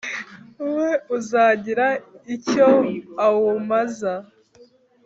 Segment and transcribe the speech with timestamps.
[0.75, 1.87] We uzagira
[2.35, 2.67] icyo
[3.25, 4.13] awumaza!